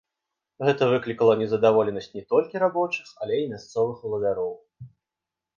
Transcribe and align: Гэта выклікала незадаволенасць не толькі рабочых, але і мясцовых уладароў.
Гэта 0.67 0.87
выклікала 0.93 1.33
незадаволенасць 1.41 2.09
не 2.15 2.23
толькі 2.35 2.63
рабочых, 2.65 3.07
але 3.27 3.35
і 3.43 3.47
мясцовых 3.53 3.97
уладароў. 4.11 4.53